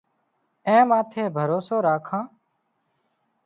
[0.67, 2.23] اين ماٿي ڀروسو راکان